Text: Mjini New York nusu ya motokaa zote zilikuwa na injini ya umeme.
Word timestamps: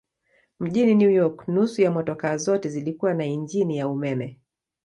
Mjini 0.59 0.95
New 0.95 1.09
York 1.09 1.47
nusu 1.47 1.81
ya 1.81 1.91
motokaa 1.91 2.37
zote 2.37 2.69
zilikuwa 2.69 3.13
na 3.13 3.25
injini 3.25 3.77
ya 3.77 3.87
umeme. 3.87 4.39